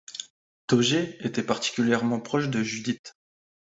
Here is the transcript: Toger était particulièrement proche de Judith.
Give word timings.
Toger 0.65 1.15
était 1.23 1.43
particulièrement 1.43 2.19
proche 2.19 2.49
de 2.49 2.63
Judith. 2.63 3.13